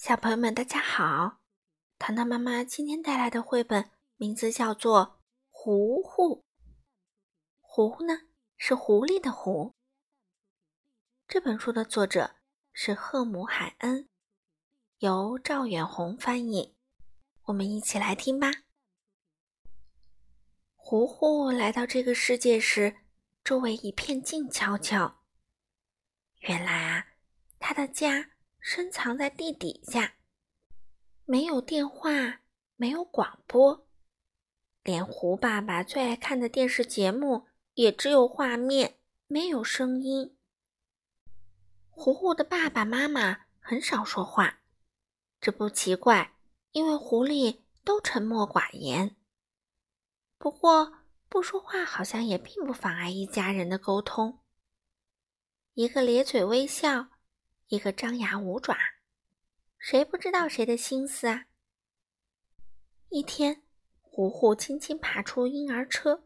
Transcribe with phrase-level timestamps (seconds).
[0.00, 1.42] 小朋友们，大家好！
[1.98, 5.06] 糖糖妈妈今天带来的绘本名字叫做
[5.50, 6.36] 《糊糊》。
[7.60, 8.22] 糊呢
[8.56, 9.74] 是狐狸的“狐”。
[11.28, 12.36] 这本书的作者
[12.72, 14.08] 是赫姆海恩，
[15.00, 16.74] 由赵远红翻译。
[17.42, 18.50] 我们一起来听吧。
[20.76, 22.96] 糊糊来到这个世界时，
[23.44, 25.20] 周围一片静悄悄。
[26.38, 27.08] 原来啊，
[27.58, 28.30] 他的家。
[28.62, 30.16] 深藏在地底下，
[31.24, 32.42] 没有电话，
[32.76, 33.86] 没有广播，
[34.82, 40.36] 连胡爸爸最爱看的电视节目也只有画面，没有声音。
[41.88, 44.60] 胡胡的爸爸妈妈很少说话，
[45.40, 46.36] 这不奇怪，
[46.72, 49.16] 因为狐狸都沉默寡言。
[50.36, 50.98] 不过
[51.30, 54.40] 不说话好像也并不妨碍一家人的沟通。
[55.72, 57.08] 一个咧嘴微笑。
[57.70, 58.76] 一个张牙舞爪，
[59.78, 61.46] 谁不知道谁的心思啊？
[63.10, 63.62] 一天，
[64.00, 66.24] 糊糊轻轻爬出婴儿车，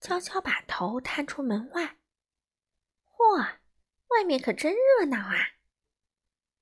[0.00, 1.98] 悄悄把头探出门外。
[3.12, 3.58] 嚯，
[4.08, 5.50] 外面可真热闹啊！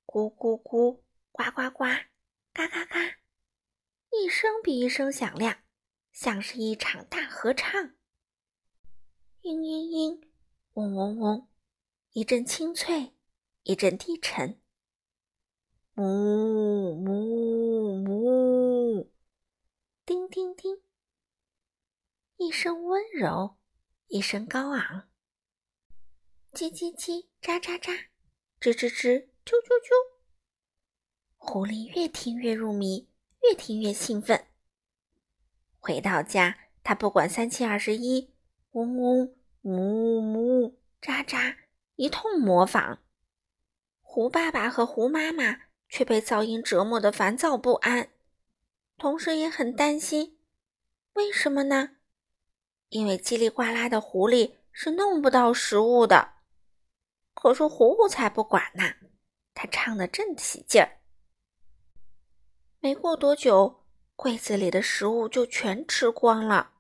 [0.04, 1.00] 咕咕咕，
[1.32, 1.84] 呱呱呱，
[2.52, 3.00] 嘎嘎嘎，
[4.10, 5.62] 一声比一声响亮，
[6.12, 7.94] 像是一场大合唱。
[9.40, 10.28] 嘤嘤嘤，
[10.74, 11.48] 嗡嗡嗡，
[12.12, 13.14] 一阵清脆。
[13.64, 14.58] 一阵低沉，
[15.94, 16.02] 哞
[17.04, 19.06] 哞哞，
[20.06, 20.80] 叮叮叮，
[22.38, 23.58] 一声温柔，
[24.06, 25.10] 一声高昂，
[26.52, 28.06] 叽叽叽，喳喳喳，
[28.60, 29.92] 吱吱吱，啾啾啾。
[31.36, 33.10] 狐狸越听越入迷，
[33.42, 34.46] 越听越兴奋。
[35.78, 38.32] 回到家，他不管三七二十一，
[38.70, 41.56] 嗡嗡呜呜，喳喳，
[41.96, 43.02] 一通模仿。
[44.12, 48.10] 胡爸爸和胡妈妈却被噪音折磨得烦躁不安，
[48.98, 50.36] 同时也很担心。
[51.12, 51.90] 为什么呢？
[52.88, 56.32] 因为叽里呱啦的狐狸是弄不到食物的。
[57.34, 58.82] 可是糊糊才不管呢，
[59.54, 60.98] 他唱得正起劲儿。
[62.80, 63.84] 没过多久，
[64.16, 66.72] 柜子里的食物就全吃光了。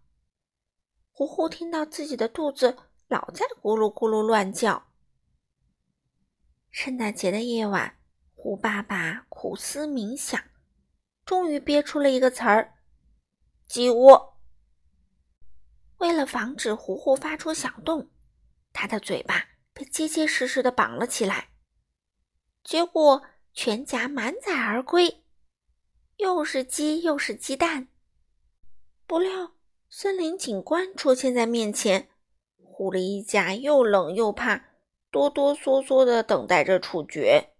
[1.12, 2.76] 糊糊听到自己的肚子
[3.06, 4.89] 老在咕噜咕噜乱叫。
[6.70, 7.96] 圣诞节的夜晚，
[8.34, 10.40] 胡爸爸苦思冥想，
[11.24, 12.74] 终于憋出了一个词儿
[13.66, 14.38] ：“鸡窝。”
[15.98, 18.08] 为了防止糊糊发出响动，
[18.72, 21.48] 他的嘴巴被结结实实的绑了起来。
[22.62, 25.24] 结果全家满载而归，
[26.18, 27.88] 又是鸡又是鸡蛋。
[29.08, 29.54] 不料
[29.88, 32.08] 森林警官出现在面前，
[32.62, 34.69] 狐狸一家又冷又怕。
[35.10, 37.50] 哆哆嗦嗦的等待着处决。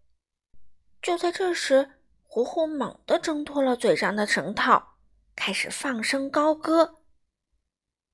[1.03, 4.97] 就在这时，胡胡猛地挣脱了嘴上的绳套，
[5.35, 6.97] 开始放声高歌。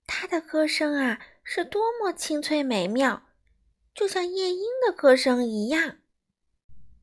[0.07, 3.25] 他的歌声啊，是多么清脆美妙，
[3.93, 5.97] 就像夜莺的歌声一样。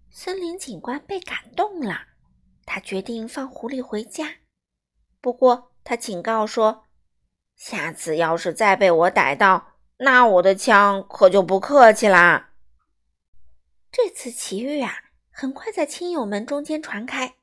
[0.10, 2.08] 森林警官被感动了，
[2.66, 4.36] 他决定放狐狸回家。
[5.20, 6.86] 不过，他警告说
[7.58, 12.52] ：“下次要是再被我逮到，”那我的枪可就不客气啦！
[13.92, 14.92] 这次奇遇啊，
[15.32, 17.36] 很快在亲友们中间传开，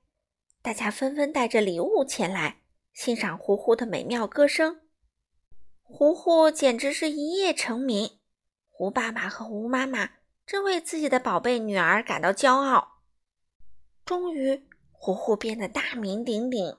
[0.61, 2.59] 大家纷纷带着礼物前来
[2.93, 4.81] 欣赏胡胡的美妙歌声。
[5.83, 8.19] 胡胡简直是一夜成名，
[8.69, 10.11] 胡爸爸和胡妈妈
[10.45, 13.01] 真为自己的宝贝女儿感到骄傲。
[14.05, 16.77] 终于，胡胡变得大名鼎鼎，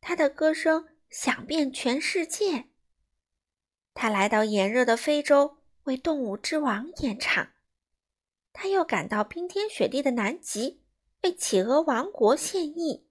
[0.00, 2.71] 他的歌声响遍全世界。
[3.94, 7.48] 他来到炎热的非洲，为动物之王演唱；
[8.52, 10.82] 他又赶到冰天雪地的南极，
[11.22, 13.06] 为企鹅王国献艺。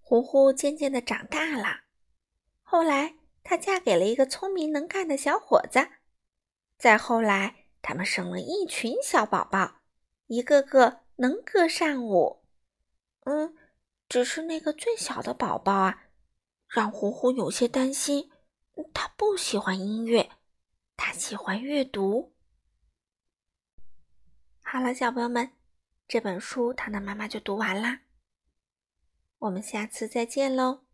[0.00, 1.82] 胡胡渐渐的长大了，
[2.62, 5.88] 后来她嫁给了一个聪明能干的小伙子。
[6.76, 9.80] 再后来，他们生了一群小宝宝，
[10.26, 12.44] 一个个能歌善舞。
[13.24, 13.54] 嗯，
[14.08, 16.04] 只是那个最小的宝宝啊，
[16.68, 18.29] 让胡胡有些担心。
[18.94, 20.30] 他不喜欢音乐，
[20.96, 22.32] 他喜欢阅读。
[24.62, 25.50] 好了，小朋友们，
[26.06, 28.02] 这本书糖糖妈妈就读完啦。
[29.38, 30.84] 我们下次再见喽。